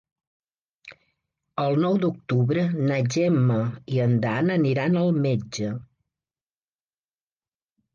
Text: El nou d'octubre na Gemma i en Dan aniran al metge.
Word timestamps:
El 1.65 1.77
nou 1.83 1.99
d'octubre 2.05 2.65
na 2.89 2.99
Gemma 3.19 3.61
i 3.99 4.03
en 4.09 4.19
Dan 4.27 4.53
aniran 4.59 5.01
al 5.07 5.17
metge. 5.31 5.75